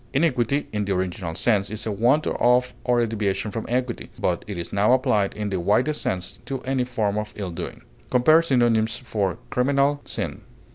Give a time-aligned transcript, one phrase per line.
[0.13, 4.43] Iniquity, in the original sense, is a want of or a deviation from equity; but
[4.47, 7.83] it is now applied in the widest sense to any form of ill doing.
[8.09, 10.41] Compare synonyms for CRIMINAL; SIN.